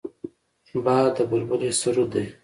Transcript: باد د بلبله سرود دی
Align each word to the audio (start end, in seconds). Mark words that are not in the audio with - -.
باد 0.83 1.09
د 1.15 1.19
بلبله 1.29 1.69
سرود 1.81 2.09
دی 2.13 2.25